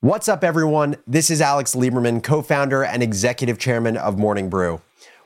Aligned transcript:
What's 0.00 0.28
up, 0.28 0.44
everyone? 0.44 0.94
This 1.08 1.28
is 1.28 1.40
Alex 1.40 1.74
Lieberman, 1.74 2.22
co 2.22 2.40
founder 2.40 2.84
and 2.84 3.02
executive 3.02 3.58
chairman 3.58 3.96
of 3.96 4.16
Morning 4.16 4.48
Brew. 4.48 4.80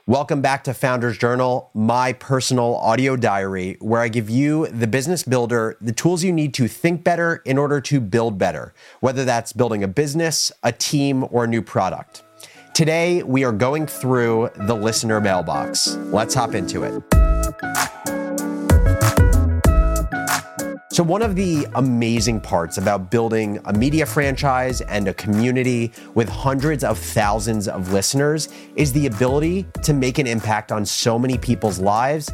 Welcome 0.07 0.41
back 0.41 0.63
to 0.63 0.73
Founders 0.73 1.15
Journal, 1.15 1.69
my 1.75 2.13
personal 2.13 2.77
audio 2.77 3.15
diary, 3.15 3.77
where 3.81 4.01
I 4.01 4.07
give 4.07 4.31
you, 4.31 4.65
the 4.69 4.87
business 4.87 5.21
builder, 5.21 5.77
the 5.79 5.91
tools 5.91 6.23
you 6.23 6.33
need 6.33 6.55
to 6.55 6.67
think 6.67 7.03
better 7.03 7.43
in 7.45 7.59
order 7.59 7.79
to 7.81 8.01
build 8.01 8.39
better, 8.39 8.73
whether 8.99 9.23
that's 9.23 9.53
building 9.53 9.83
a 9.83 9.87
business, 9.87 10.51
a 10.63 10.71
team, 10.71 11.23
or 11.29 11.43
a 11.43 11.47
new 11.47 11.61
product. 11.61 12.23
Today, 12.73 13.21
we 13.21 13.43
are 13.43 13.51
going 13.51 13.85
through 13.85 14.49
the 14.55 14.73
listener 14.73 15.21
mailbox. 15.21 15.97
Let's 15.97 16.33
hop 16.33 16.55
into 16.55 16.81
it. 16.81 17.32
So, 20.93 21.01
one 21.01 21.23
of 21.23 21.35
the 21.35 21.65
amazing 21.73 22.39
parts 22.39 22.77
about 22.77 23.09
building 23.09 23.59
a 23.65 23.73
media 23.73 24.05
franchise 24.05 24.81
and 24.81 25.07
a 25.07 25.13
community 25.15 25.91
with 26.13 26.29
hundreds 26.29 26.83
of 26.83 26.99
thousands 26.99 27.67
of 27.67 27.91
listeners 27.91 28.49
is 28.75 28.93
the 28.93 29.07
ability 29.07 29.65
to 29.81 29.91
make 29.91 30.19
an 30.19 30.27
impact 30.27 30.71
on 30.71 30.85
so 30.85 31.17
many 31.17 31.35
people's 31.39 31.79
lives 31.79 32.31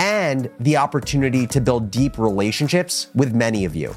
and 0.00 0.50
the 0.58 0.76
opportunity 0.76 1.46
to 1.46 1.60
build 1.60 1.92
deep 1.92 2.18
relationships 2.18 3.06
with 3.14 3.32
many 3.32 3.64
of 3.64 3.76
you. 3.76 3.94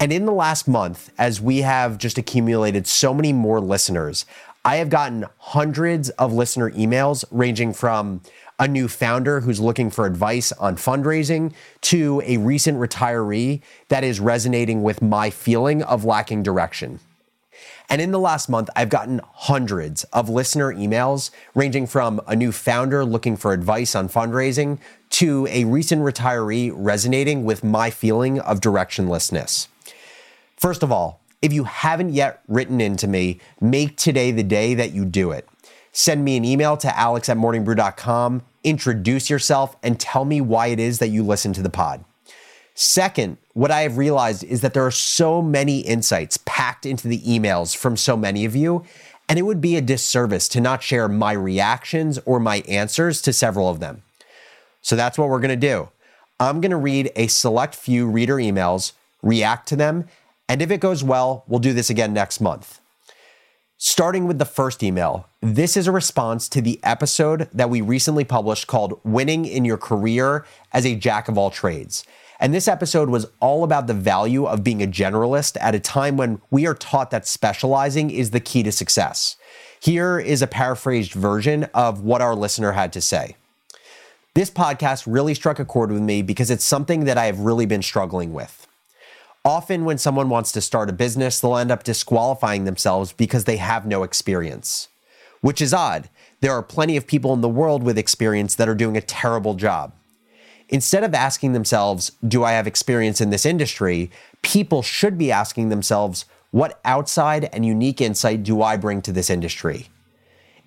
And 0.00 0.12
in 0.12 0.26
the 0.26 0.32
last 0.32 0.66
month, 0.66 1.12
as 1.16 1.40
we 1.40 1.58
have 1.58 1.96
just 1.96 2.18
accumulated 2.18 2.88
so 2.88 3.14
many 3.14 3.32
more 3.32 3.60
listeners, 3.60 4.26
I 4.64 4.76
have 4.76 4.90
gotten 4.90 5.26
hundreds 5.36 6.10
of 6.10 6.32
listener 6.32 6.72
emails 6.72 7.24
ranging 7.30 7.72
from 7.72 8.20
a 8.58 8.68
new 8.68 8.88
founder 8.88 9.40
who's 9.40 9.60
looking 9.60 9.90
for 9.90 10.06
advice 10.06 10.52
on 10.52 10.76
fundraising 10.76 11.52
to 11.80 12.20
a 12.24 12.36
recent 12.38 12.78
retiree 12.78 13.60
that 13.88 14.04
is 14.04 14.20
resonating 14.20 14.82
with 14.82 15.00
my 15.00 15.30
feeling 15.30 15.82
of 15.82 16.04
lacking 16.04 16.42
direction. 16.42 17.00
And 17.90 18.02
in 18.02 18.10
the 18.10 18.18
last 18.18 18.48
month, 18.48 18.68
I've 18.76 18.90
gotten 18.90 19.20
hundreds 19.32 20.04
of 20.04 20.28
listener 20.28 20.74
emails 20.74 21.30
ranging 21.54 21.86
from 21.86 22.20
a 22.26 22.36
new 22.36 22.52
founder 22.52 23.04
looking 23.04 23.36
for 23.36 23.52
advice 23.52 23.94
on 23.94 24.08
fundraising 24.08 24.78
to 25.10 25.46
a 25.50 25.64
recent 25.64 26.02
retiree 26.02 26.70
resonating 26.74 27.44
with 27.44 27.64
my 27.64 27.90
feeling 27.90 28.40
of 28.40 28.60
directionlessness. 28.60 29.68
First 30.56 30.82
of 30.82 30.92
all, 30.92 31.20
if 31.40 31.52
you 31.52 31.64
haven't 31.64 32.10
yet 32.10 32.42
written 32.48 32.80
into 32.80 33.06
me, 33.06 33.40
make 33.60 33.96
today 33.96 34.32
the 34.32 34.42
day 34.42 34.74
that 34.74 34.92
you 34.92 35.04
do 35.04 35.30
it. 35.30 35.48
Send 35.92 36.24
me 36.24 36.36
an 36.36 36.44
email 36.44 36.76
to 36.78 36.98
alex 36.98 37.28
at 37.28 37.36
morningbrew.com, 37.36 38.42
introduce 38.64 39.30
yourself, 39.30 39.76
and 39.82 39.98
tell 39.98 40.24
me 40.24 40.40
why 40.40 40.68
it 40.68 40.78
is 40.78 40.98
that 40.98 41.08
you 41.08 41.22
listen 41.22 41.52
to 41.54 41.62
the 41.62 41.70
pod. 41.70 42.04
Second, 42.74 43.38
what 43.54 43.72
I 43.72 43.80
have 43.80 43.98
realized 43.98 44.44
is 44.44 44.60
that 44.60 44.72
there 44.72 44.86
are 44.86 44.92
so 44.92 45.42
many 45.42 45.80
insights 45.80 46.38
packed 46.44 46.86
into 46.86 47.08
the 47.08 47.20
emails 47.22 47.76
from 47.76 47.96
so 47.96 48.16
many 48.16 48.44
of 48.44 48.54
you, 48.54 48.84
and 49.28 49.38
it 49.38 49.42
would 49.42 49.60
be 49.60 49.76
a 49.76 49.80
disservice 49.80 50.48
to 50.50 50.60
not 50.60 50.82
share 50.82 51.08
my 51.08 51.32
reactions 51.32 52.20
or 52.24 52.38
my 52.38 52.62
answers 52.68 53.20
to 53.22 53.32
several 53.32 53.68
of 53.68 53.80
them. 53.80 54.02
So 54.80 54.94
that's 54.94 55.18
what 55.18 55.28
we're 55.28 55.40
gonna 55.40 55.56
do. 55.56 55.88
I'm 56.38 56.60
gonna 56.60 56.78
read 56.78 57.10
a 57.16 57.26
select 57.26 57.74
few 57.74 58.06
reader 58.06 58.36
emails, 58.36 58.92
react 59.22 59.66
to 59.68 59.76
them, 59.76 60.04
and 60.48 60.62
if 60.62 60.70
it 60.70 60.80
goes 60.80 61.02
well, 61.02 61.44
we'll 61.48 61.58
do 61.58 61.72
this 61.72 61.90
again 61.90 62.12
next 62.12 62.40
month. 62.40 62.80
Starting 63.80 64.26
with 64.26 64.40
the 64.40 64.44
first 64.44 64.82
email, 64.82 65.28
this 65.40 65.76
is 65.76 65.86
a 65.86 65.92
response 65.92 66.48
to 66.48 66.60
the 66.60 66.80
episode 66.82 67.48
that 67.52 67.70
we 67.70 67.80
recently 67.80 68.24
published 68.24 68.66
called 68.66 68.98
Winning 69.04 69.44
in 69.44 69.64
Your 69.64 69.76
Career 69.76 70.44
as 70.72 70.84
a 70.84 70.96
Jack 70.96 71.28
of 71.28 71.38
All 71.38 71.48
Trades. 71.48 72.02
And 72.40 72.52
this 72.52 72.66
episode 72.66 73.08
was 73.08 73.26
all 73.38 73.62
about 73.62 73.86
the 73.86 73.94
value 73.94 74.46
of 74.46 74.64
being 74.64 74.82
a 74.82 74.88
generalist 74.88 75.56
at 75.60 75.76
a 75.76 75.80
time 75.80 76.16
when 76.16 76.40
we 76.50 76.66
are 76.66 76.74
taught 76.74 77.12
that 77.12 77.24
specializing 77.24 78.10
is 78.10 78.32
the 78.32 78.40
key 78.40 78.64
to 78.64 78.72
success. 78.72 79.36
Here 79.78 80.18
is 80.18 80.42
a 80.42 80.48
paraphrased 80.48 81.12
version 81.12 81.62
of 81.72 82.02
what 82.02 82.20
our 82.20 82.34
listener 82.34 82.72
had 82.72 82.92
to 82.94 83.00
say. 83.00 83.36
This 84.34 84.50
podcast 84.50 85.04
really 85.06 85.34
struck 85.34 85.60
a 85.60 85.64
chord 85.64 85.92
with 85.92 86.02
me 86.02 86.22
because 86.22 86.50
it's 86.50 86.64
something 86.64 87.04
that 87.04 87.16
I 87.16 87.26
have 87.26 87.38
really 87.38 87.66
been 87.66 87.82
struggling 87.82 88.32
with. 88.32 88.67
Often, 89.48 89.86
when 89.86 89.96
someone 89.96 90.28
wants 90.28 90.52
to 90.52 90.60
start 90.60 90.90
a 90.90 90.92
business, 90.92 91.40
they'll 91.40 91.56
end 91.56 91.70
up 91.70 91.82
disqualifying 91.82 92.64
themselves 92.64 93.14
because 93.14 93.44
they 93.44 93.56
have 93.56 93.86
no 93.86 94.02
experience, 94.02 94.88
which 95.40 95.62
is 95.62 95.72
odd. 95.72 96.10
There 96.42 96.52
are 96.52 96.62
plenty 96.62 96.98
of 96.98 97.06
people 97.06 97.32
in 97.32 97.40
the 97.40 97.48
world 97.48 97.82
with 97.82 97.96
experience 97.96 98.54
that 98.56 98.68
are 98.68 98.74
doing 98.74 98.98
a 98.98 99.00
terrible 99.00 99.54
job. 99.54 99.94
Instead 100.68 101.02
of 101.02 101.14
asking 101.14 101.54
themselves, 101.54 102.12
Do 102.26 102.44
I 102.44 102.52
have 102.52 102.66
experience 102.66 103.22
in 103.22 103.30
this 103.30 103.46
industry? 103.46 104.10
people 104.42 104.82
should 104.82 105.16
be 105.16 105.32
asking 105.32 105.70
themselves, 105.70 106.26
What 106.50 106.78
outside 106.84 107.48
and 107.50 107.64
unique 107.64 108.02
insight 108.02 108.42
do 108.42 108.60
I 108.60 108.76
bring 108.76 109.00
to 109.00 109.12
this 109.12 109.30
industry? 109.30 109.88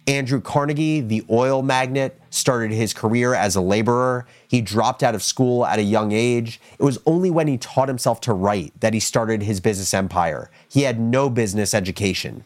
Andrew 0.08 0.42
Carnegie, 0.42 1.00
the 1.00 1.24
oil 1.30 1.62
magnate, 1.62 2.16
started 2.32 2.72
his 2.72 2.94
career 2.94 3.36
as 3.36 3.56
a 3.56 3.62
laborer. 3.62 4.26
He 4.48 4.60
dropped 4.62 5.04
out 5.04 5.14
of 5.14 5.22
school 5.22 5.66
at 5.66 5.80
a 5.80 5.84
young 5.84 6.12
age. 6.12 6.60
It 6.80 6.84
was 6.84 7.00
only 7.06 7.30
when 7.30 7.48
he 7.48 7.58
taught 7.58 7.88
himself 7.88 8.20
to 8.22 8.34
write 8.34 8.74
that 8.80 8.94
he 8.94 9.00
started 9.00 9.44
his 9.44 9.60
business 9.60 9.94
empire. 9.94 10.50
He 10.68 10.84
had 10.84 11.00
no 11.00 11.30
business 11.30 11.74
education. 11.74 12.44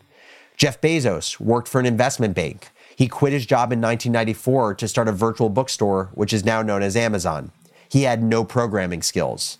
Jeff 0.57 0.81
Bezos 0.81 1.39
worked 1.39 1.67
for 1.67 1.79
an 1.79 1.85
investment 1.85 2.35
bank. 2.35 2.71
He 2.95 3.07
quit 3.07 3.33
his 3.33 3.45
job 3.45 3.71
in 3.71 3.81
1994 3.81 4.75
to 4.75 4.87
start 4.87 5.07
a 5.07 5.13
virtual 5.13 5.49
bookstore, 5.49 6.11
which 6.13 6.33
is 6.33 6.45
now 6.45 6.61
known 6.61 6.81
as 6.81 6.95
Amazon. 6.95 7.51
He 7.89 8.03
had 8.03 8.23
no 8.23 8.43
programming 8.43 9.01
skills. 9.01 9.59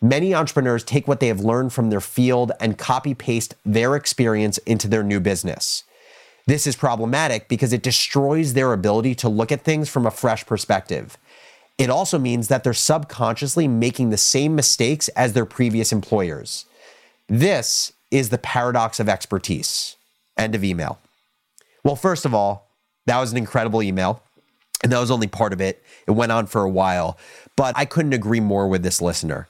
Many 0.00 0.32
entrepreneurs 0.32 0.84
take 0.84 1.08
what 1.08 1.18
they 1.18 1.26
have 1.26 1.40
learned 1.40 1.72
from 1.72 1.90
their 1.90 2.00
field 2.00 2.52
and 2.60 2.78
copy 2.78 3.14
paste 3.14 3.56
their 3.64 3.96
experience 3.96 4.58
into 4.58 4.86
their 4.86 5.02
new 5.02 5.18
business. 5.18 5.82
This 6.48 6.66
is 6.66 6.76
problematic 6.76 7.46
because 7.46 7.74
it 7.74 7.82
destroys 7.82 8.54
their 8.54 8.72
ability 8.72 9.14
to 9.16 9.28
look 9.28 9.52
at 9.52 9.64
things 9.64 9.90
from 9.90 10.06
a 10.06 10.10
fresh 10.10 10.46
perspective. 10.46 11.18
It 11.76 11.90
also 11.90 12.18
means 12.18 12.48
that 12.48 12.64
they're 12.64 12.72
subconsciously 12.72 13.68
making 13.68 14.08
the 14.08 14.16
same 14.16 14.56
mistakes 14.56 15.08
as 15.08 15.34
their 15.34 15.44
previous 15.44 15.92
employers. 15.92 16.64
This 17.28 17.92
is 18.10 18.30
the 18.30 18.38
paradox 18.38 18.98
of 18.98 19.10
expertise. 19.10 19.96
End 20.38 20.54
of 20.54 20.64
email. 20.64 20.98
Well, 21.84 21.96
first 21.96 22.24
of 22.24 22.32
all, 22.32 22.70
that 23.04 23.20
was 23.20 23.30
an 23.30 23.36
incredible 23.36 23.82
email. 23.82 24.22
And 24.82 24.90
that 24.90 25.00
was 25.00 25.10
only 25.10 25.26
part 25.26 25.52
of 25.52 25.60
it. 25.60 25.84
It 26.06 26.12
went 26.12 26.32
on 26.32 26.46
for 26.46 26.62
a 26.62 26.70
while, 26.70 27.18
but 27.56 27.76
I 27.76 27.84
couldn't 27.84 28.14
agree 28.14 28.40
more 28.40 28.66
with 28.68 28.82
this 28.82 29.02
listener. 29.02 29.48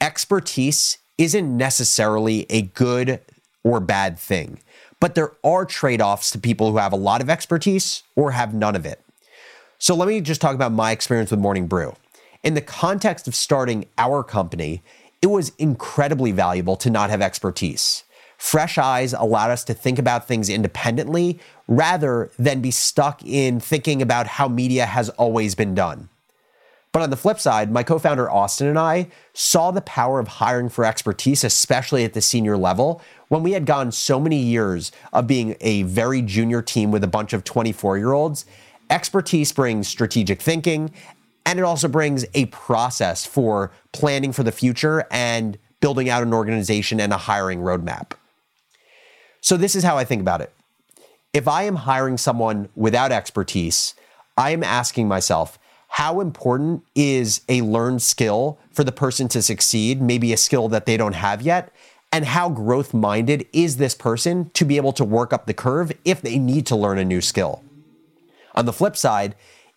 Expertise 0.00 0.96
isn't 1.18 1.54
necessarily 1.54 2.46
a 2.48 2.62
good 2.62 3.20
or 3.64 3.80
bad 3.80 4.18
thing. 4.18 4.60
But 5.00 5.14
there 5.14 5.32
are 5.42 5.64
trade 5.64 6.00
offs 6.00 6.30
to 6.30 6.38
people 6.38 6.70
who 6.70 6.78
have 6.78 6.92
a 6.92 6.96
lot 6.96 7.20
of 7.20 7.30
expertise 7.30 8.02
or 8.14 8.32
have 8.32 8.54
none 8.54 8.76
of 8.76 8.86
it. 8.86 9.00
So 9.78 9.94
let 9.94 10.06
me 10.06 10.20
just 10.20 10.40
talk 10.40 10.54
about 10.54 10.72
my 10.72 10.92
experience 10.92 11.30
with 11.30 11.40
Morning 11.40 11.66
Brew. 11.66 11.94
In 12.42 12.54
the 12.54 12.60
context 12.60 13.26
of 13.26 13.34
starting 13.34 13.86
our 13.98 14.22
company, 14.22 14.82
it 15.20 15.26
was 15.26 15.52
incredibly 15.58 16.32
valuable 16.32 16.76
to 16.76 16.90
not 16.90 17.10
have 17.10 17.22
expertise. 17.22 18.04
Fresh 18.36 18.76
eyes 18.76 19.12
allowed 19.12 19.50
us 19.52 19.62
to 19.64 19.74
think 19.74 20.00
about 20.00 20.26
things 20.26 20.48
independently 20.48 21.38
rather 21.68 22.30
than 22.38 22.60
be 22.60 22.72
stuck 22.72 23.22
in 23.24 23.60
thinking 23.60 24.02
about 24.02 24.26
how 24.26 24.48
media 24.48 24.84
has 24.84 25.08
always 25.10 25.54
been 25.54 25.74
done. 25.74 26.08
But 26.92 27.00
on 27.00 27.10
the 27.10 27.16
flip 27.16 27.40
side, 27.40 27.72
my 27.72 27.82
co 27.82 27.98
founder 27.98 28.30
Austin 28.30 28.66
and 28.66 28.78
I 28.78 29.08
saw 29.32 29.70
the 29.70 29.80
power 29.80 30.20
of 30.20 30.28
hiring 30.28 30.68
for 30.68 30.84
expertise, 30.84 31.42
especially 31.42 32.04
at 32.04 32.12
the 32.12 32.20
senior 32.20 32.58
level, 32.58 33.00
when 33.28 33.42
we 33.42 33.52
had 33.52 33.64
gone 33.64 33.90
so 33.90 34.20
many 34.20 34.36
years 34.36 34.92
of 35.12 35.26
being 35.26 35.56
a 35.62 35.84
very 35.84 36.20
junior 36.20 36.60
team 36.60 36.90
with 36.90 37.02
a 37.02 37.08
bunch 37.08 37.32
of 37.32 37.44
24 37.44 37.96
year 37.96 38.12
olds. 38.12 38.44
Expertise 38.90 39.52
brings 39.52 39.88
strategic 39.88 40.42
thinking, 40.42 40.92
and 41.46 41.58
it 41.58 41.62
also 41.62 41.88
brings 41.88 42.26
a 42.34 42.44
process 42.46 43.24
for 43.24 43.72
planning 43.92 44.32
for 44.32 44.42
the 44.42 44.52
future 44.52 45.06
and 45.10 45.56
building 45.80 46.10
out 46.10 46.22
an 46.22 46.34
organization 46.34 47.00
and 47.00 47.10
a 47.10 47.16
hiring 47.16 47.60
roadmap. 47.60 48.12
So, 49.40 49.56
this 49.56 49.74
is 49.74 49.82
how 49.82 49.96
I 49.96 50.04
think 50.04 50.20
about 50.20 50.42
it. 50.42 50.52
If 51.32 51.48
I 51.48 51.62
am 51.62 51.76
hiring 51.76 52.18
someone 52.18 52.68
without 52.76 53.12
expertise, 53.12 53.94
I 54.36 54.50
am 54.50 54.62
asking 54.62 55.08
myself, 55.08 55.58
how 55.92 56.22
important 56.22 56.82
is 56.94 57.42
a 57.50 57.60
learned 57.60 58.00
skill 58.00 58.58
for 58.70 58.82
the 58.82 58.90
person 58.90 59.28
to 59.28 59.42
succeed, 59.42 60.00
maybe 60.00 60.32
a 60.32 60.38
skill 60.38 60.68
that 60.68 60.86
they 60.86 60.96
don't 60.96 61.12
have 61.12 61.42
yet? 61.42 61.70
And 62.10 62.24
how 62.24 62.48
growth 62.48 62.94
minded 62.94 63.46
is 63.52 63.76
this 63.76 63.94
person 63.94 64.48
to 64.54 64.64
be 64.64 64.78
able 64.78 64.94
to 64.94 65.04
work 65.04 65.34
up 65.34 65.44
the 65.44 65.52
curve 65.52 65.92
if 66.02 66.22
they 66.22 66.38
need 66.38 66.64
to 66.68 66.76
learn 66.76 66.96
a 66.96 67.04
new 67.04 67.20
skill? 67.20 67.62
On 68.54 68.64
the 68.64 68.72
flip 68.72 68.96
side, 68.96 69.34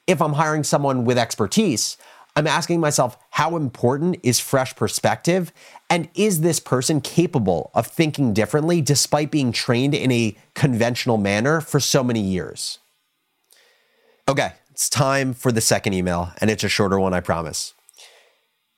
if 0.08 0.22
I'm 0.22 0.34
hiring 0.34 0.64
someone 0.64 1.04
with 1.04 1.18
expertise, 1.18 1.98
I'm 2.38 2.48
asking 2.48 2.80
myself, 2.80 3.18
how 3.32 3.58
important 3.58 4.18
is 4.24 4.40
fresh 4.40 4.74
perspective? 4.74 5.52
And 5.90 6.08
is 6.16 6.40
this 6.40 6.62
person 6.62 7.02
capable 7.02 7.72
of 7.74 7.88
thinking 7.88 8.34
differently 8.34 8.82
despite 8.82 9.32
being 9.32 9.52
trained 9.52 9.94
in 9.94 10.14
a 10.14 10.38
conventional 10.54 11.18
manner 11.18 11.60
for 11.60 11.82
so 11.82 12.06
many 12.06 12.22
years? 12.22 12.80
Okay, 14.28 14.54
it's 14.72 14.90
time 14.90 15.36
for 15.36 15.52
the 15.52 15.62
second 15.62 15.94
email, 15.94 16.32
and 16.42 16.50
it's 16.50 16.64
a 16.64 16.70
shorter 16.70 17.00
one, 17.00 17.14
I 17.14 17.20
promise. 17.20 17.76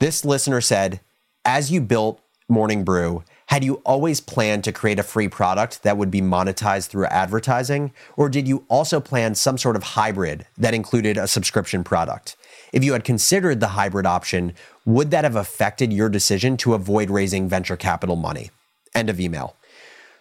This 0.02 0.26
listener 0.26 0.60
said, 0.60 1.00
As 1.46 1.72
you 1.72 1.80
built 1.80 2.20
Morning 2.50 2.84
Brew, 2.84 3.24
Had 3.48 3.64
you 3.64 3.76
always 3.86 4.20
planned 4.20 4.66
to 4.66 4.74
create 4.74 5.00
a 5.00 5.04
free 5.04 5.30
product 5.30 5.84
that 5.84 5.96
would 5.96 6.12
be 6.12 6.20
monetized 6.20 6.90
through 6.90 7.06
advertising? 7.06 7.94
Or 8.18 8.28
did 8.28 8.46
you 8.46 8.66
also 8.68 9.00
plan 9.00 9.36
some 9.36 9.58
sort 9.58 9.78
of 9.78 9.84
hybrid 9.84 10.46
that 10.58 10.74
included 10.74 11.18
a 11.18 11.30
subscription 11.30 11.82
product? 11.82 12.36
If 12.74 12.84
you 12.84 12.92
had 12.92 13.06
considered 13.06 13.62
the 13.62 13.70
hybrid 13.70 14.06
option, 14.06 14.54
would 14.86 15.12
that 15.12 15.24
have 15.24 15.38
affected 15.38 15.94
your 15.94 16.10
decision 16.10 16.58
to 16.58 16.74
avoid 16.74 17.10
raising 17.10 17.48
venture 17.48 17.78
capital 17.78 18.18
money? 18.18 18.52
End 18.94 19.10
of 19.10 19.18
email. 19.18 19.56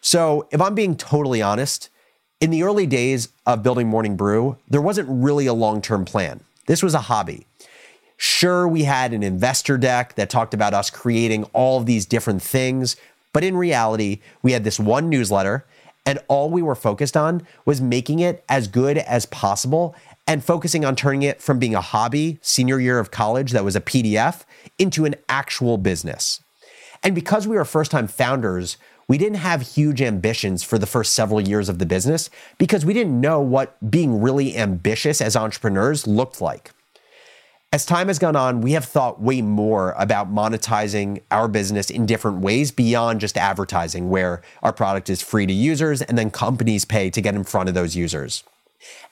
So, 0.00 0.46
if 0.52 0.60
I'm 0.60 0.76
being 0.76 0.96
totally 0.96 1.42
honest, 1.42 1.90
in 2.40 2.50
the 2.50 2.62
early 2.62 2.86
days 2.86 3.30
of 3.46 3.62
building 3.62 3.88
Morning 3.88 4.16
Brew, 4.16 4.58
there 4.68 4.80
wasn't 4.80 5.08
really 5.08 5.46
a 5.46 5.54
long 5.54 5.80
term 5.80 6.04
plan. 6.04 6.40
This 6.66 6.82
was 6.82 6.94
a 6.94 7.02
hobby. 7.02 7.46
Sure, 8.18 8.66
we 8.66 8.84
had 8.84 9.12
an 9.12 9.22
investor 9.22 9.76
deck 9.76 10.14
that 10.14 10.30
talked 10.30 10.54
about 10.54 10.74
us 10.74 10.90
creating 10.90 11.44
all 11.52 11.78
of 11.78 11.86
these 11.86 12.06
different 12.06 12.42
things, 12.42 12.96
but 13.32 13.44
in 13.44 13.56
reality, 13.56 14.20
we 14.42 14.52
had 14.52 14.64
this 14.64 14.80
one 14.80 15.10
newsletter, 15.10 15.66
and 16.06 16.18
all 16.28 16.48
we 16.48 16.62
were 16.62 16.74
focused 16.74 17.16
on 17.16 17.46
was 17.64 17.80
making 17.80 18.20
it 18.20 18.44
as 18.48 18.68
good 18.68 18.98
as 18.98 19.26
possible 19.26 19.94
and 20.26 20.42
focusing 20.42 20.84
on 20.84 20.96
turning 20.96 21.22
it 21.22 21.42
from 21.42 21.58
being 21.58 21.74
a 21.74 21.80
hobby, 21.80 22.38
senior 22.40 22.80
year 22.80 22.98
of 22.98 23.10
college 23.10 23.52
that 23.52 23.64
was 23.64 23.76
a 23.76 23.80
PDF, 23.80 24.44
into 24.78 25.04
an 25.04 25.14
actual 25.28 25.78
business. 25.78 26.42
And 27.02 27.14
because 27.14 27.46
we 27.46 27.56
were 27.56 27.64
first 27.64 27.90
time 27.90 28.08
founders, 28.08 28.76
we 29.08 29.18
didn't 29.18 29.38
have 29.38 29.62
huge 29.62 30.02
ambitions 30.02 30.62
for 30.62 30.78
the 30.78 30.86
first 30.86 31.12
several 31.12 31.40
years 31.40 31.68
of 31.68 31.78
the 31.78 31.86
business 31.86 32.28
because 32.58 32.84
we 32.84 32.92
didn't 32.92 33.20
know 33.20 33.40
what 33.40 33.76
being 33.90 34.20
really 34.20 34.56
ambitious 34.56 35.20
as 35.20 35.36
entrepreneurs 35.36 36.06
looked 36.06 36.40
like. 36.40 36.72
As 37.72 37.84
time 37.84 38.08
has 38.08 38.18
gone 38.18 38.36
on, 38.36 38.60
we 38.62 38.72
have 38.72 38.84
thought 38.84 39.20
way 39.20 39.42
more 39.42 39.92
about 39.98 40.32
monetizing 40.32 41.20
our 41.30 41.46
business 41.46 41.90
in 41.90 42.06
different 42.06 42.38
ways 42.38 42.70
beyond 42.70 43.20
just 43.20 43.36
advertising, 43.36 44.08
where 44.08 44.40
our 44.62 44.72
product 44.72 45.10
is 45.10 45.20
free 45.20 45.46
to 45.46 45.52
users 45.52 46.00
and 46.00 46.16
then 46.16 46.30
companies 46.30 46.84
pay 46.84 47.10
to 47.10 47.20
get 47.20 47.34
in 47.34 47.44
front 47.44 47.68
of 47.68 47.74
those 47.74 47.96
users. 47.96 48.44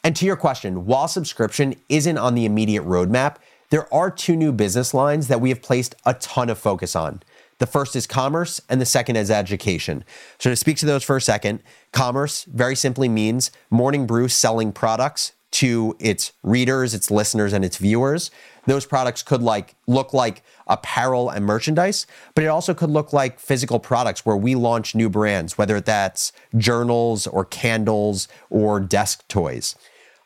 And 0.03 0.15
to 0.17 0.25
your 0.25 0.37
question, 0.37 0.87
while 0.87 1.09
subscription 1.09 1.75
isn't 1.89 2.17
on 2.17 2.35
the 2.35 2.45
immediate 2.45 2.85
roadmap, 2.85 3.37
there 3.71 3.93
are 3.93 4.11
two 4.11 4.37
new 4.37 4.53
business 4.53 4.95
lines 4.95 5.29
that 5.29 5.41
we 5.41 5.49
have 5.49 5.61
placed 5.61 5.97
a 6.07 6.15
ton 6.15 6.49
of 6.49 6.59
focus 6.59 6.95
on. 6.95 7.23
The 7.59 7.67
first 7.67 7.95
is 7.97 8.06
commerce, 8.06 8.61
and 8.69 8.81
the 8.81 8.87
second 8.87 9.17
is 9.17 9.31
education. 9.31 10.05
So, 10.39 10.51
to 10.51 10.56
speak 10.56 10.77
to 10.79 10.87
those 10.87 11.05
for 11.05 11.17
a 11.17 11.21
second, 11.21 11.62
commerce 11.93 12.45
very 12.45 12.77
simply 12.77 13.09
means 13.09 13.51
Morning 13.71 14.06
Brew 14.06 14.29
selling 14.29 14.73
products 14.73 15.33
to 15.55 15.97
its 16.01 16.33
readers, 16.43 16.95
its 16.95 17.12
listeners, 17.12 17.53
and 17.53 17.65
its 17.65 17.77
viewers. 17.77 18.33
Those 18.67 18.87
products 18.87 19.23
could 19.23 19.41
like 19.41 19.77
look 19.87 20.12
like 20.12 20.43
apparel 20.67 21.31
and 21.31 21.45
merchandise, 21.45 22.09
but 22.35 22.43
it 22.43 22.49
also 22.49 22.75
could 22.75 22.91
look 22.91 23.12
like 23.12 23.39
physical 23.39 23.79
products 23.79 24.27
where 24.27 24.37
we 24.37 24.57
launch 24.57 24.97
new 24.97 25.09
brands, 25.09 25.57
whether 25.57 25.81
that's 25.81 26.33
journals 26.57 27.29
or 27.29 27.45
candles 27.45 28.27
or 28.50 28.81
desk 28.81 29.29
toys. 29.29 29.77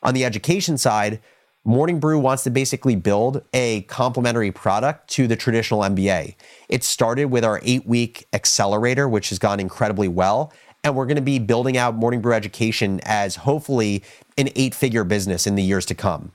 On 0.02 0.14
the 0.14 0.24
education 0.24 0.78
side, 0.78 1.20
Morning 1.68 2.00
Brew 2.00 2.18
wants 2.18 2.44
to 2.44 2.50
basically 2.50 2.96
build 2.96 3.44
a 3.52 3.82
complementary 3.82 4.50
product 4.50 5.10
to 5.10 5.26
the 5.26 5.36
traditional 5.36 5.80
MBA. 5.80 6.34
It 6.70 6.82
started 6.82 7.26
with 7.26 7.44
our 7.44 7.60
eight 7.62 7.86
week 7.86 8.26
accelerator, 8.32 9.06
which 9.06 9.28
has 9.28 9.38
gone 9.38 9.60
incredibly 9.60 10.08
well. 10.08 10.50
And 10.82 10.96
we're 10.96 11.04
going 11.04 11.16
to 11.16 11.22
be 11.22 11.38
building 11.38 11.76
out 11.76 11.94
Morning 11.94 12.22
Brew 12.22 12.32
Education 12.32 13.02
as 13.02 13.36
hopefully 13.36 14.02
an 14.38 14.48
eight 14.56 14.74
figure 14.74 15.04
business 15.04 15.46
in 15.46 15.56
the 15.56 15.62
years 15.62 15.84
to 15.84 15.94
come. 15.94 16.32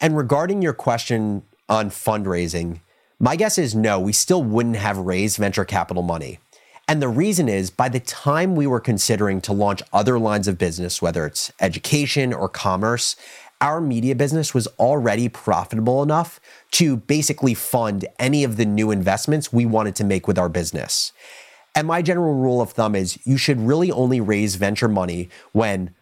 And 0.00 0.16
regarding 0.16 0.62
your 0.62 0.74
question 0.74 1.42
on 1.68 1.90
fundraising, 1.90 2.78
my 3.18 3.34
guess 3.34 3.58
is 3.58 3.74
no, 3.74 3.98
we 3.98 4.12
still 4.12 4.44
wouldn't 4.44 4.76
have 4.76 4.96
raised 4.96 5.38
venture 5.38 5.64
capital 5.64 6.04
money. 6.04 6.38
And 6.86 7.02
the 7.02 7.08
reason 7.08 7.50
is 7.50 7.68
by 7.68 7.90
the 7.90 8.00
time 8.00 8.54
we 8.54 8.66
were 8.66 8.80
considering 8.80 9.40
to 9.42 9.52
launch 9.52 9.82
other 9.92 10.18
lines 10.18 10.48
of 10.48 10.56
business, 10.56 11.02
whether 11.02 11.26
it's 11.26 11.52
education 11.60 12.32
or 12.32 12.48
commerce, 12.48 13.14
our 13.60 13.80
media 13.80 14.14
business 14.14 14.54
was 14.54 14.66
already 14.78 15.28
profitable 15.28 16.02
enough 16.02 16.40
to 16.72 16.96
basically 16.96 17.54
fund 17.54 18.06
any 18.18 18.44
of 18.44 18.56
the 18.56 18.64
new 18.64 18.90
investments 18.90 19.52
we 19.52 19.66
wanted 19.66 19.96
to 19.96 20.04
make 20.04 20.28
with 20.28 20.38
our 20.38 20.48
business. 20.48 21.12
And 21.74 21.86
my 21.86 22.02
general 22.02 22.34
rule 22.34 22.60
of 22.60 22.70
thumb 22.70 22.94
is 22.94 23.24
you 23.26 23.36
should 23.36 23.60
really 23.60 23.90
only 23.90 24.20
raise 24.20 24.56
venture 24.56 24.88
money 24.88 25.28
when 25.52 25.94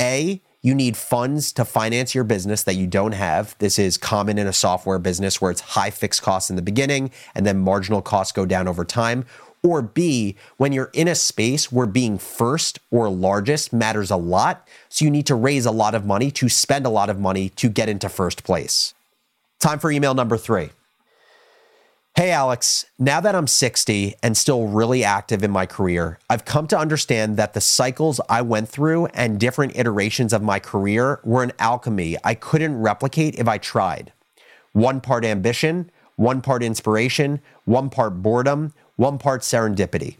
A, 0.00 0.40
you 0.62 0.74
need 0.74 0.96
funds 0.96 1.52
to 1.52 1.64
finance 1.64 2.14
your 2.14 2.24
business 2.24 2.64
that 2.64 2.74
you 2.74 2.86
don't 2.86 3.12
have. 3.12 3.56
This 3.58 3.78
is 3.78 3.96
common 3.96 4.38
in 4.38 4.46
a 4.46 4.52
software 4.52 4.98
business 4.98 5.40
where 5.40 5.50
it's 5.50 5.60
high 5.60 5.90
fixed 5.90 6.22
costs 6.22 6.50
in 6.50 6.56
the 6.56 6.62
beginning 6.62 7.10
and 7.34 7.46
then 7.46 7.58
marginal 7.58 8.02
costs 8.02 8.32
go 8.32 8.44
down 8.44 8.68
over 8.68 8.84
time. 8.84 9.24
Or 9.62 9.82
B, 9.82 10.36
when 10.56 10.72
you're 10.72 10.90
in 10.94 11.06
a 11.06 11.14
space 11.14 11.70
where 11.70 11.86
being 11.86 12.16
first 12.16 12.78
or 12.90 13.10
largest 13.10 13.72
matters 13.72 14.10
a 14.10 14.16
lot, 14.16 14.66
so 14.88 15.04
you 15.04 15.10
need 15.10 15.26
to 15.26 15.34
raise 15.34 15.66
a 15.66 15.70
lot 15.70 15.94
of 15.94 16.06
money 16.06 16.30
to 16.32 16.48
spend 16.48 16.86
a 16.86 16.90
lot 16.90 17.10
of 17.10 17.18
money 17.18 17.50
to 17.50 17.68
get 17.68 17.88
into 17.88 18.08
first 18.08 18.42
place. 18.42 18.94
Time 19.58 19.78
for 19.78 19.90
email 19.90 20.14
number 20.14 20.38
three. 20.38 20.70
Hey, 22.16 22.32
Alex, 22.32 22.86
now 22.98 23.20
that 23.20 23.34
I'm 23.34 23.46
60 23.46 24.14
and 24.22 24.36
still 24.36 24.66
really 24.66 25.04
active 25.04 25.44
in 25.44 25.50
my 25.50 25.64
career, 25.64 26.18
I've 26.28 26.44
come 26.44 26.66
to 26.68 26.78
understand 26.78 27.36
that 27.36 27.54
the 27.54 27.60
cycles 27.60 28.20
I 28.28 28.42
went 28.42 28.68
through 28.68 29.06
and 29.06 29.38
different 29.38 29.76
iterations 29.76 30.32
of 30.32 30.42
my 30.42 30.58
career 30.58 31.20
were 31.22 31.42
an 31.42 31.52
alchemy 31.58 32.16
I 32.24 32.34
couldn't 32.34 32.80
replicate 32.80 33.38
if 33.38 33.46
I 33.46 33.58
tried. 33.58 34.12
One 34.72 35.00
part 35.00 35.24
ambition, 35.24 35.90
one 36.16 36.42
part 36.42 36.62
inspiration, 36.62 37.40
one 37.64 37.88
part 37.90 38.22
boredom, 38.22 38.74
one 39.00 39.18
part 39.18 39.42
serendipity. 39.42 40.16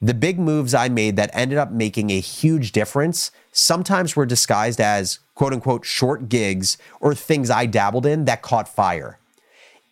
The 0.00 0.14
big 0.14 0.38
moves 0.38 0.74
I 0.74 0.88
made 0.88 1.16
that 1.16 1.30
ended 1.32 1.58
up 1.58 1.70
making 1.70 2.10
a 2.10 2.20
huge 2.20 2.72
difference 2.72 3.30
sometimes 3.52 4.16
were 4.16 4.26
disguised 4.26 4.80
as 4.80 5.18
quote 5.34 5.52
unquote 5.52 5.84
short 5.84 6.28
gigs 6.28 6.78
or 7.00 7.14
things 7.14 7.50
I 7.50 7.66
dabbled 7.66 8.06
in 8.06 8.24
that 8.24 8.42
caught 8.42 8.68
fire 8.68 9.18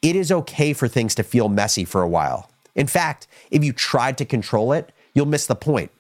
it 0.03 0.17
is 0.17 0.33
okay 0.33 0.73
for 0.73 0.89
things 0.89 1.15
to 1.15 1.23
feel 1.23 1.49
messy 1.49 1.85
for 1.85 2.03
a 2.03 2.09
while. 2.09 2.51
In 2.75 2.87
fact, 2.87 3.27
if 3.51 3.63
you 3.63 3.73
tried 3.73 4.17
to 4.19 4.25
control 4.25 4.73
it, 4.73 4.93
you'll 5.15 5.27
miss 5.27 5.47
the 5.47 5.55
point. 5.55 5.91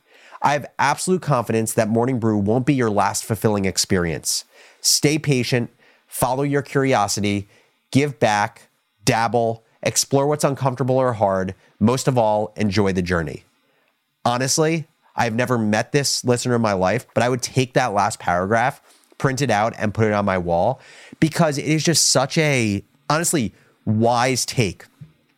I 0.42 0.54
have 0.54 0.70
absolute 0.78 1.20
confidence 1.20 1.74
that 1.74 1.88
Morning 1.88 2.18
Brew 2.18 2.38
won't 2.38 2.64
be 2.64 2.74
your 2.74 2.90
last 2.90 3.24
fulfilling 3.24 3.66
experience. 3.66 4.44
Stay 4.80 5.18
patient, 5.18 5.70
follow 6.06 6.42
your 6.42 6.62
curiosity, 6.62 7.48
give 7.90 8.18
back, 8.18 8.68
dabble, 9.04 9.64
explore 9.82 10.26
what's 10.26 10.44
uncomfortable 10.44 10.96
or 10.96 11.12
hard. 11.12 11.54
Most 11.80 12.06
of 12.06 12.16
all, 12.18 12.52
enjoy 12.56 12.92
the 12.92 13.02
journey. 13.02 13.44
Honestly, 14.24 14.86
I've 15.16 15.34
never 15.34 15.58
met 15.58 15.92
this 15.92 16.24
listener 16.24 16.54
in 16.54 16.62
my 16.62 16.74
life, 16.74 17.06
but 17.14 17.22
I 17.22 17.28
would 17.28 17.42
take 17.42 17.74
that 17.74 17.92
last 17.92 18.18
paragraph, 18.18 18.80
print 19.18 19.42
it 19.42 19.50
out, 19.50 19.74
and 19.78 19.92
put 19.92 20.06
it 20.06 20.12
on 20.12 20.24
my 20.24 20.38
wall 20.38 20.80
because 21.18 21.58
it 21.58 21.64
is 21.64 21.82
just 21.82 22.08
such 22.08 22.38
a, 22.38 22.84
honestly, 23.08 23.54
wise 23.86 24.44
take 24.44 24.84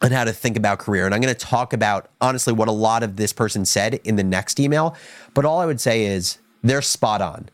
on 0.02 0.10
how 0.10 0.24
to 0.24 0.32
think 0.32 0.56
about 0.56 0.80
career. 0.80 1.06
And 1.06 1.14
I'm 1.14 1.20
going 1.20 1.34
to 1.34 1.40
talk 1.40 1.72
about, 1.72 2.10
honestly, 2.20 2.52
what 2.52 2.68
a 2.68 2.72
lot 2.72 3.02
of 3.02 3.16
this 3.16 3.32
person 3.32 3.64
said 3.64 3.94
in 4.04 4.16
the 4.16 4.24
next 4.24 4.58
email. 4.58 4.96
But 5.34 5.44
all 5.44 5.60
I 5.60 5.66
would 5.66 5.80
say 5.80 6.04
is 6.06 6.38
they're 6.62 6.82
spot 6.82 7.22
on. 7.22 7.48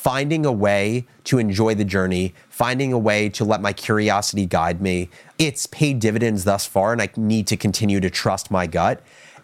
Finding 0.00 0.46
a 0.46 0.52
way 0.52 1.04
to 1.24 1.38
enjoy 1.38 1.74
the 1.74 1.84
journey, 1.84 2.32
finding 2.48 2.90
a 2.90 2.98
way 2.98 3.28
to 3.28 3.44
let 3.44 3.60
my 3.60 3.74
curiosity 3.74 4.46
guide 4.46 4.80
me. 4.80 5.10
It's 5.38 5.66
paid 5.66 5.98
dividends 5.98 6.44
thus 6.44 6.66
far, 6.66 6.92
and 6.94 7.02
I 7.02 7.10
need 7.16 7.46
to 7.48 7.56
continue 7.58 8.00
to 8.00 8.08
trust 8.08 8.50
my 8.50 8.66
gut. 8.66 9.02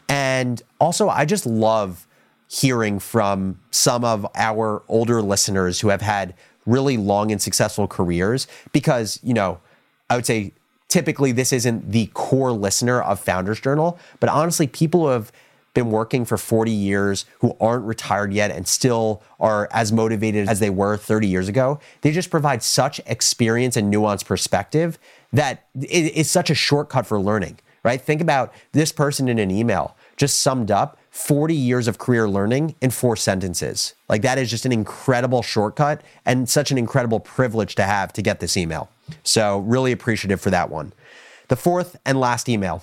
And 0.08 0.62
also, 0.80 1.10
I 1.10 1.26
just 1.26 1.44
love 1.44 2.06
hearing 2.48 2.98
from 2.98 3.58
some 3.70 4.02
of 4.02 4.26
our 4.34 4.82
older 4.88 5.20
listeners 5.20 5.80
who 5.80 5.88
have 5.88 6.00
had 6.00 6.34
really 6.64 6.96
long 6.96 7.30
and 7.30 7.42
successful 7.42 7.86
careers 7.86 8.46
because, 8.72 9.20
you 9.22 9.34
know, 9.34 9.60
I 10.08 10.16
would 10.16 10.25
say 10.25 10.54
typically 10.88 11.32
this 11.32 11.52
isn't 11.52 11.92
the 11.92 12.06
core 12.14 12.52
listener 12.52 13.02
of 13.02 13.20
Founders 13.20 13.60
Journal, 13.60 13.98
but 14.20 14.30
honestly, 14.30 14.66
people 14.66 15.00
who 15.00 15.08
have 15.08 15.32
been 15.76 15.90
working 15.90 16.25
for 16.25 16.37
40 16.37 16.73
years 16.73 17.26
who 17.38 17.56
aren't 17.61 17.85
retired 17.85 18.33
yet 18.33 18.50
and 18.50 18.66
still 18.66 19.23
are 19.38 19.68
as 19.71 19.92
motivated 19.92 20.49
as 20.49 20.59
they 20.59 20.71
were 20.71 20.97
30 20.97 21.28
years 21.28 21.49
ago, 21.49 21.78
they 22.00 22.11
just 22.11 22.30
provide 22.30 22.64
such 22.64 23.00
experience 23.06 23.76
and 23.76 23.95
nuanced 23.95 24.25
perspective 24.25 24.99
that 25.33 25.68
it's 25.80 26.30
such 26.30 26.50
a 26.50 26.54
shortcut 26.54 27.06
for 27.06 27.21
learning, 27.21 27.59
right? 27.85 28.00
Think 28.00 28.21
about 28.21 28.52
this 28.73 28.90
person 28.90 29.28
in 29.28 29.38
an 29.38 29.50
email 29.50 29.95
just 30.16 30.40
summed 30.40 30.71
up 30.71 30.99
40 31.11 31.54
years 31.54 31.88
of 31.88 31.99
career 31.99 32.28
learning 32.28 32.75
in 32.80 32.90
four 32.90 33.16
sentences. 33.16 33.95
Like 34.09 34.23
that 34.23 34.38
is 34.38 34.50
just 34.50 34.64
an 34.66 34.73
incredible 34.73 35.42
shortcut 35.42 36.02
and 36.25 36.49
such 36.49 36.71
an 36.71 36.78
incredible 36.78 37.21
privilege 37.21 37.75
to 37.76 37.83
have 37.83 38.12
to 38.14 38.23
get 38.23 38.40
this 38.40 38.56
email. 38.56 38.88
So, 39.23 39.59
really 39.61 39.92
appreciative 39.92 40.40
for 40.40 40.50
that 40.50 40.68
one. 40.68 40.92
The 41.49 41.56
fourth 41.56 41.97
and 42.04 42.18
last 42.18 42.49
email. 42.49 42.83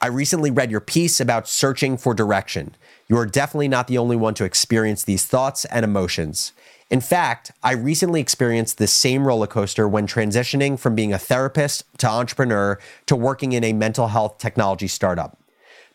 I 0.00 0.08
recently 0.08 0.50
read 0.50 0.70
your 0.70 0.80
piece 0.80 1.20
about 1.20 1.48
searching 1.48 1.96
for 1.96 2.12
direction. 2.12 2.76
You 3.08 3.16
are 3.16 3.24
definitely 3.24 3.68
not 3.68 3.88
the 3.88 3.96
only 3.96 4.16
one 4.16 4.34
to 4.34 4.44
experience 4.44 5.02
these 5.02 5.24
thoughts 5.24 5.64
and 5.64 5.84
emotions. 5.84 6.52
In 6.90 7.00
fact, 7.00 7.50
I 7.62 7.72
recently 7.72 8.20
experienced 8.20 8.76
the 8.76 8.86
same 8.86 9.26
roller 9.26 9.46
coaster 9.46 9.88
when 9.88 10.06
transitioning 10.06 10.78
from 10.78 10.94
being 10.94 11.14
a 11.14 11.18
therapist 11.18 11.84
to 11.98 12.08
entrepreneur 12.08 12.78
to 13.06 13.16
working 13.16 13.52
in 13.52 13.64
a 13.64 13.72
mental 13.72 14.08
health 14.08 14.36
technology 14.36 14.86
startup. 14.86 15.38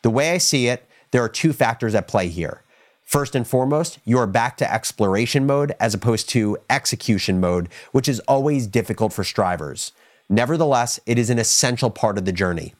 The 0.01 0.09
way 0.09 0.31
I 0.31 0.39
see 0.39 0.67
it, 0.67 0.87
there 1.11 1.23
are 1.23 1.29
two 1.29 1.53
factors 1.53 1.93
at 1.93 2.07
play 2.07 2.27
here. 2.27 2.63
First 3.03 3.35
and 3.35 3.47
foremost, 3.47 3.99
you 4.03 4.17
are 4.17 4.27
back 4.27 4.57
to 4.57 4.73
exploration 4.73 5.45
mode 5.45 5.75
as 5.79 5.93
opposed 5.93 6.27
to 6.29 6.57
execution 6.69 7.39
mode, 7.39 7.69
which 7.91 8.09
is 8.09 8.19
always 8.21 8.65
difficult 8.67 9.13
for 9.13 9.23
strivers. 9.23 9.91
Nevertheless, 10.27 10.99
it 11.05 11.19
is 11.19 11.29
an 11.29 11.37
essential 11.37 11.91
part 11.91 12.17
of 12.17 12.25
the 12.25 12.31
journey. 12.31 12.73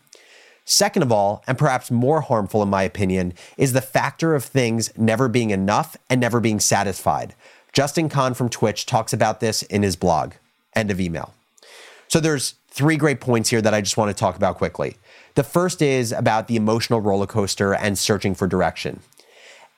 Second 0.71 1.03
of 1.03 1.11
all, 1.11 1.43
and 1.47 1.57
perhaps 1.57 1.91
more 1.91 2.21
harmful 2.21 2.63
in 2.63 2.69
my 2.69 2.83
opinion, 2.83 3.33
is 3.57 3.73
the 3.73 3.81
factor 3.81 4.35
of 4.35 4.45
things 4.45 4.89
never 4.97 5.27
being 5.27 5.49
enough 5.49 5.97
and 6.09 6.21
never 6.21 6.39
being 6.39 6.61
satisfied. 6.61 7.35
Justin 7.73 8.07
Kan 8.07 8.33
from 8.35 8.47
Twitch 8.47 8.85
talks 8.85 9.11
about 9.11 9.41
this 9.41 9.63
in 9.63 9.83
his 9.83 9.97
blog. 9.97 10.31
End 10.73 10.89
of 10.89 11.01
email. 11.01 11.33
So 12.07 12.21
there's 12.21 12.55
three 12.69 12.95
great 12.95 13.19
points 13.19 13.49
here 13.49 13.61
that 13.61 13.73
I 13.73 13.81
just 13.81 13.97
want 13.97 14.15
to 14.15 14.17
talk 14.17 14.37
about 14.37 14.55
quickly. 14.55 14.95
The 15.35 15.43
first 15.43 15.81
is 15.81 16.13
about 16.13 16.47
the 16.47 16.55
emotional 16.55 17.01
roller 17.01 17.27
coaster 17.27 17.73
and 17.73 17.99
searching 17.99 18.33
for 18.33 18.47
direction. 18.47 19.01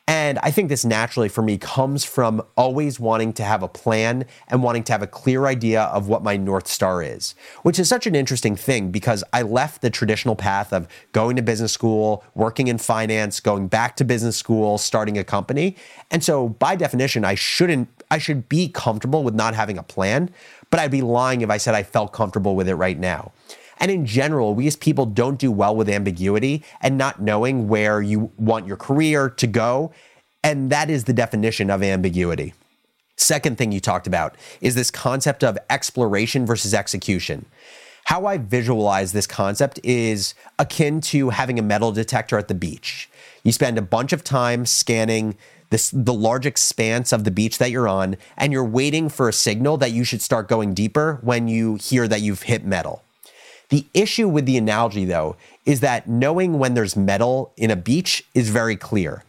And 0.05 0.37
I 0.43 0.51
think 0.51 0.67
this 0.67 0.83
naturally 0.83 1.29
for 1.29 1.41
me 1.41 1.57
comes 1.57 2.03
from 2.03 2.43
always 2.57 2.99
wanting 2.99 3.31
to 3.33 3.43
have 3.43 3.63
a 3.63 3.69
plan 3.69 4.25
and 4.49 4.61
wanting 4.61 4.83
to 4.83 4.91
have 4.91 5.01
a 5.01 5.07
clear 5.07 5.45
idea 5.45 5.83
of 5.83 6.09
what 6.09 6.21
my 6.21 6.35
North 6.35 6.67
Star 6.67 7.01
is, 7.01 7.35
which 7.61 7.79
is 7.79 7.87
such 7.87 8.05
an 8.05 8.13
interesting 8.13 8.57
thing 8.57 8.91
because 8.91 9.23
I 9.31 9.43
left 9.43 9.81
the 9.81 9.89
traditional 9.89 10.35
path 10.35 10.73
of 10.73 10.89
going 11.13 11.37
to 11.37 11.41
business 11.41 11.71
school, 11.71 12.23
working 12.35 12.67
in 12.67 12.79
finance, 12.79 13.39
going 13.39 13.69
back 13.69 13.95
to 13.95 14.03
business 14.03 14.35
school, 14.35 14.77
starting 14.77 15.17
a 15.17 15.23
company. 15.23 15.77
And 16.11 16.21
so 16.21 16.49
by 16.49 16.75
definition, 16.75 17.23
I 17.23 17.35
shouldn't, 17.35 17.87
I 18.11 18.17
should 18.17 18.49
be 18.49 18.67
comfortable 18.67 19.23
with 19.23 19.35
not 19.35 19.55
having 19.55 19.77
a 19.77 19.83
plan, 19.83 20.29
but 20.69 20.81
I'd 20.81 20.91
be 20.91 21.01
lying 21.01 21.41
if 21.41 21.49
I 21.49 21.57
said 21.57 21.75
I 21.75 21.83
felt 21.83 22.11
comfortable 22.11 22.57
with 22.57 22.67
it 22.67 22.75
right 22.75 22.99
now. 22.99 23.31
And 23.83 23.91
in 23.91 24.05
general, 24.05 24.55
we 24.55 24.65
as 24.65 24.77
people 24.77 25.05
don't 25.05 25.37
do 25.37 25.51
well 25.51 25.75
with 25.75 25.89
ambiguity 25.89 26.63
and 26.79 26.97
not 26.97 27.21
knowing 27.21 27.67
where 27.67 28.01
you 28.01 28.31
want 28.37 28.65
your 28.65 28.77
career 28.77 29.29
to 29.31 29.45
go. 29.45 29.91
And 30.41 30.69
that 30.69 30.89
is 30.89 31.03
the 31.03 31.11
definition 31.11 31.69
of 31.69 31.83
ambiguity. 31.83 32.53
Second 33.17 33.57
thing 33.57 33.73
you 33.73 33.81
talked 33.81 34.07
about 34.07 34.37
is 34.61 34.75
this 34.75 34.89
concept 34.89 35.43
of 35.43 35.57
exploration 35.69 36.45
versus 36.45 36.73
execution. 36.73 37.45
How 38.05 38.25
I 38.25 38.37
visualize 38.37 39.11
this 39.11 39.27
concept 39.27 39.81
is 39.83 40.33
akin 40.57 41.01
to 41.01 41.31
having 41.31 41.59
a 41.59 41.61
metal 41.61 41.91
detector 41.91 42.37
at 42.37 42.47
the 42.47 42.55
beach. 42.55 43.09
You 43.43 43.51
spend 43.51 43.77
a 43.77 43.81
bunch 43.81 44.13
of 44.13 44.23
time 44.23 44.65
scanning 44.65 45.35
this, 45.71 45.91
the 45.93 46.13
large 46.13 46.45
expanse 46.45 47.11
of 47.11 47.25
the 47.25 47.31
beach 47.31 47.57
that 47.57 47.69
you're 47.69 47.89
on, 47.89 48.15
and 48.37 48.53
you're 48.53 48.63
waiting 48.63 49.09
for 49.09 49.27
a 49.27 49.33
signal 49.33 49.75
that 49.75 49.91
you 49.91 50.05
should 50.05 50.21
start 50.21 50.47
going 50.47 50.73
deeper 50.73 51.19
when 51.21 51.49
you 51.49 51.75
hear 51.75 52.07
that 52.07 52.21
you've 52.21 52.43
hit 52.43 52.63
metal. 52.63 53.03
The 53.69 53.85
issue 53.93 54.27
with 54.27 54.45
the 54.45 54.57
analogy, 54.57 55.05
though, 55.05 55.35
is 55.65 55.79
that 55.79 56.07
knowing 56.07 56.59
when 56.59 56.73
there's 56.73 56.95
metal 56.95 57.53
in 57.57 57.71
a 57.71 57.75
beach 57.75 58.25
is 58.33 58.49
very 58.49 58.75
clear. 58.75 59.23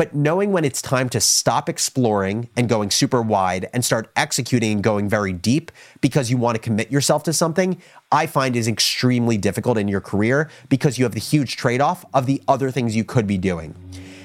But 0.00 0.14
knowing 0.14 0.52
when 0.52 0.64
it's 0.64 0.80
time 0.80 1.10
to 1.10 1.20
stop 1.20 1.68
exploring 1.68 2.48
and 2.56 2.70
going 2.70 2.90
super 2.90 3.20
wide 3.20 3.68
and 3.74 3.84
start 3.84 4.10
executing 4.16 4.72
and 4.72 4.82
going 4.82 5.10
very 5.10 5.34
deep 5.34 5.70
because 6.00 6.30
you 6.30 6.38
want 6.38 6.54
to 6.54 6.58
commit 6.58 6.90
yourself 6.90 7.22
to 7.24 7.34
something, 7.34 7.82
I 8.10 8.26
find 8.26 8.56
is 8.56 8.66
extremely 8.66 9.36
difficult 9.36 9.76
in 9.76 9.88
your 9.88 10.00
career 10.00 10.48
because 10.70 10.98
you 10.98 11.04
have 11.04 11.12
the 11.12 11.20
huge 11.20 11.56
trade 11.56 11.82
off 11.82 12.06
of 12.14 12.24
the 12.24 12.42
other 12.48 12.70
things 12.70 12.96
you 12.96 13.04
could 13.04 13.26
be 13.26 13.36
doing. 13.36 13.74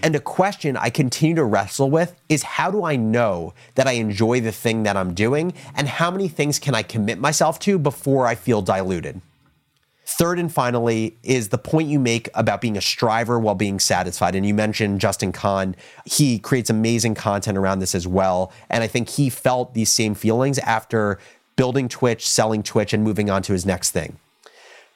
And 0.01 0.15
a 0.15 0.21
question 0.21 0.77
I 0.77 0.91
continue 0.91 1.35
to 1.35 1.43
wrestle 1.43 1.91
with 1.91 2.15
is 2.29 2.43
how 2.43 2.71
do 2.71 2.85
I 2.85 2.95
know 2.95 3.53
that 3.73 3.85
I 3.85 3.93
enjoy 3.93 4.39
the 4.39 4.53
thing 4.53 4.83
that 4.83 4.95
I'm 4.95 5.13
doing 5.13 5.53
and 5.75 5.89
how 5.89 6.09
many 6.09 6.29
things 6.29 6.57
can 6.57 6.73
I 6.73 6.83
commit 6.83 7.19
myself 7.19 7.59
to 7.59 7.77
before 7.77 8.27
I 8.27 8.35
feel 8.35 8.61
diluted? 8.61 9.19
Third 10.07 10.37
and 10.37 10.53
finally 10.53 11.17
is 11.23 11.49
the 11.49 11.57
point 11.57 11.89
you 11.89 11.99
make 11.99 12.29
about 12.35 12.61
being 12.61 12.77
a 12.77 12.81
striver 12.81 13.39
while 13.39 13.55
being 13.55 13.79
satisfied. 13.79 14.35
And 14.35 14.45
you 14.45 14.53
mentioned 14.53 15.01
Justin 15.01 15.31
Kan. 15.31 15.75
He 16.05 16.37
creates 16.37 16.69
amazing 16.69 17.15
content 17.15 17.57
around 17.57 17.79
this 17.79 17.95
as 17.95 18.07
well. 18.07 18.51
And 18.69 18.83
I 18.83 18.87
think 18.87 19.09
he 19.09 19.29
felt 19.29 19.73
these 19.73 19.89
same 19.89 20.13
feelings 20.13 20.59
after 20.59 21.17
building 21.55 21.89
Twitch, 21.89 22.27
selling 22.27 22.61
Twitch, 22.61 22.93
and 22.93 23.03
moving 23.03 23.31
on 23.31 23.41
to 23.43 23.53
his 23.53 23.65
next 23.65 23.91
thing. 23.91 24.19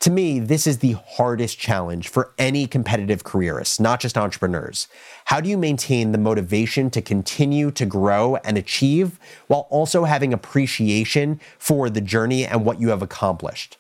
To 0.01 0.12
me, 0.12 0.39
this 0.39 0.66
is 0.66 0.78
the 0.78 0.94
hardest 0.94 1.60
challenge 1.60 2.08
for 2.08 2.32
any 2.38 2.68
competitive 2.68 3.25
careerist, 3.25 3.82
not 3.82 4.00
just 4.00 4.18
entrepreneurs. 4.18 4.88
How 5.25 5.42
do 5.42 5.50
you 5.50 5.58
maintain 5.58 6.13
the 6.13 6.18
motivation 6.18 6.89
to 6.92 7.01
continue 7.01 7.70
to 7.72 7.86
grow 7.86 8.38
and 8.38 8.58
achieve 8.58 9.20
while 9.48 9.68
also 9.70 10.06
having 10.06 10.32
appreciation 10.32 11.42
for 11.58 11.89
the 11.89 12.00
journey 12.00 12.46
and 12.46 12.63
what 12.63 12.80
you 12.80 12.89
have 12.89 13.01
accomplished? 13.01 13.78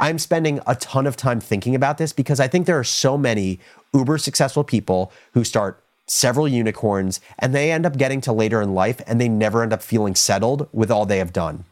I'm 0.00 0.18
spending 0.18 0.60
a 0.66 0.74
ton 0.74 1.06
of 1.06 1.16
time 1.16 1.40
thinking 1.40 1.74
about 1.74 1.98
this 1.98 2.12
because 2.12 2.40
I 2.40 2.48
think 2.48 2.66
there 2.66 2.78
are 2.78 2.84
so 2.84 3.18
many 3.18 3.60
uber 3.92 4.16
successful 4.16 4.64
people 4.64 5.12
who 5.34 5.44
start 5.44 5.84
several 6.06 6.48
unicorns 6.48 7.20
and 7.38 7.54
they 7.54 7.70
end 7.70 7.84
up 7.84 7.98
getting 7.98 8.22
to 8.22 8.32
later 8.32 8.62
in 8.62 8.74
life 8.74 9.02
and 9.06 9.20
they 9.20 9.28
never 9.28 9.62
end 9.62 9.74
up 9.74 9.82
feeling 9.82 10.14
settled 10.14 10.68
with 10.72 10.90
all 10.90 11.04
they 11.04 11.18
have 11.18 11.34
done. 11.34 11.64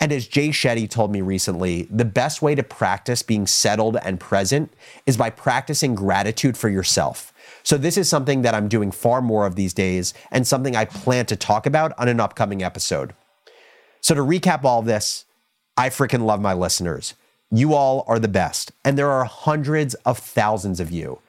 And 0.00 0.12
as 0.12 0.26
Jay 0.26 0.48
Shetty 0.48 0.88
told 0.88 1.12
me 1.12 1.20
recently, 1.20 1.82
the 1.90 2.04
best 2.04 2.40
way 2.40 2.54
to 2.54 2.62
practice 2.62 3.22
being 3.22 3.46
settled 3.46 3.96
and 3.96 4.18
present 4.18 4.72
is 5.06 5.16
by 5.16 5.28
practicing 5.28 5.94
gratitude 5.94 6.56
for 6.56 6.68
yourself. 6.68 7.34
So, 7.64 7.76
this 7.76 7.96
is 7.96 8.08
something 8.08 8.42
that 8.42 8.54
I'm 8.54 8.68
doing 8.68 8.92
far 8.92 9.20
more 9.20 9.44
of 9.44 9.56
these 9.56 9.74
days 9.74 10.14
and 10.30 10.46
something 10.46 10.76
I 10.76 10.84
plan 10.84 11.26
to 11.26 11.36
talk 11.36 11.66
about 11.66 11.92
on 11.98 12.08
an 12.08 12.20
upcoming 12.20 12.62
episode. 12.62 13.12
So, 14.00 14.14
to 14.14 14.20
recap 14.20 14.62
all 14.62 14.82
this, 14.82 15.24
I 15.76 15.88
freaking 15.88 16.24
love 16.24 16.40
my 16.40 16.54
listeners. 16.54 17.14
You 17.50 17.72
all 17.72 18.04
are 18.06 18.18
the 18.18 18.28
best, 18.28 18.72
and 18.84 18.98
there 18.98 19.10
are 19.10 19.24
hundreds 19.24 19.94
of 20.04 20.18
thousands 20.18 20.80
of 20.80 20.90
you. 20.90 21.22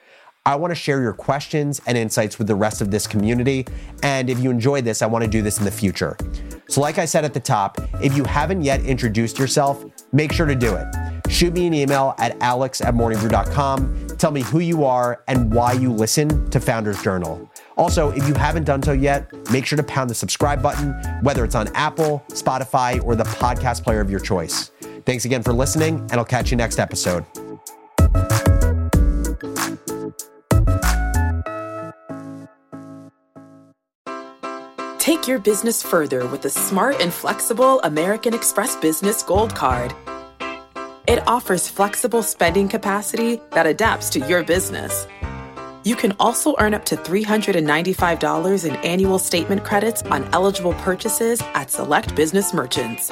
I 0.46 0.58
want 0.58 0.72
to 0.72 0.76
share 0.76 1.02
your 1.02 1.14
questions 1.14 1.80
and 1.88 1.98
insights 1.98 2.38
with 2.38 2.48
the 2.48 2.56
rest 2.56 2.82
of 2.82 2.92
this 2.92 3.08
community. 3.08 3.66
And 4.04 4.30
if 4.30 4.38
you 4.40 4.50
enjoy 4.50 4.82
this, 4.82 5.02
I 5.02 5.06
want 5.06 5.24
to 5.24 5.30
do 5.30 5.42
this 5.42 5.60
in 5.60 5.64
the 5.64 5.72
future. 5.72 6.18
So, 6.68 6.82
like 6.82 6.98
I 6.98 7.06
said 7.06 7.24
at 7.24 7.34
the 7.34 7.40
top, 7.40 7.78
if 8.02 8.18
you 8.18 8.26
haven't 8.26 8.64
yet 8.64 8.84
introduced 8.84 9.40
yourself, 9.40 9.86
make 10.12 10.34
sure 10.34 10.46
to 10.46 10.56
do 10.56 10.76
it. 10.76 10.88
Shoot 11.30 11.54
me 11.54 11.68
an 11.68 11.74
email 11.74 12.16
at 12.18 12.36
alex 12.42 12.82
at 12.82 12.96
morningbrew.com. 12.96 14.08
Tell 14.18 14.32
me 14.32 14.42
who 14.42 14.60
you 14.60 14.84
are 14.84 15.24
and 15.30 15.54
why 15.54 15.72
you 15.72 15.94
listen 15.94 16.50
to 16.50 16.60
Founders 16.60 17.02
Journal. 17.02 17.50
Also, 17.78 18.12
if 18.12 18.28
you 18.28 18.34
haven't 18.34 18.66
done 18.66 18.84
so 18.84 18.92
yet, 18.92 19.32
make 19.52 19.66
sure 19.66 19.78
to 19.78 19.84
pound 19.84 20.10
the 20.10 20.16
subscribe 20.16 20.62
button, 20.62 20.92
whether 21.22 21.46
it's 21.46 21.56
on 21.56 21.70
Apple, 21.76 22.22
Spotify, 22.30 23.02
or 23.06 23.16
the 23.16 23.24
podcast 23.24 23.84
player 23.84 24.02
of 24.02 24.12
your 24.12 24.20
choice. 24.20 24.72
Thanks 25.10 25.26
again 25.26 25.42
for 25.42 25.54
listening, 25.54 26.02
and 26.12 26.14
I'll 26.14 26.24
catch 26.24 26.52
you 26.52 26.56
next 26.56 26.78
episode. 26.78 27.26
Take 35.00 35.28
your 35.28 35.40
business 35.40 35.82
further 35.82 36.28
with 36.28 36.44
the 36.44 36.52
smart 36.52 37.02
and 37.02 37.12
flexible 37.12 37.82
American 37.82 38.36
Express 38.36 38.76
Business 38.76 39.24
Gold 39.24 39.56
Card. 39.56 39.96
It 41.08 41.28
offers 41.28 41.68
flexible 41.68 42.22
spending 42.22 42.70
capacity 42.70 43.42
that 43.54 43.66
adapts 43.66 44.12
to 44.12 44.20
your 44.20 44.44
business. 44.44 45.08
You 45.84 45.96
can 45.96 46.16
also 46.20 46.54
earn 46.60 46.76
up 46.76 46.86
to 46.86 46.96
$395 46.96 48.64
in 48.64 48.76
annual 48.76 49.18
statement 49.18 49.64
credits 49.64 50.04
on 50.04 50.30
eligible 50.34 50.74
purchases 50.74 51.42
at 51.56 51.72
select 51.72 52.16
business 52.16 52.54
merchants. 52.54 53.12